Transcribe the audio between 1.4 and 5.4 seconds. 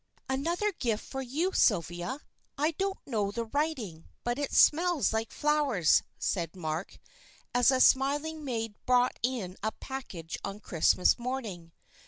Sylvia. I don't know the writing, but it smells like